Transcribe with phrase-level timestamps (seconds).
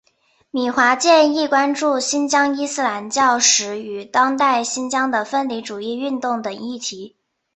[0.49, 7.15] 米华健亦关注新疆伊斯兰教史与当代新疆的分离主义运动等议题。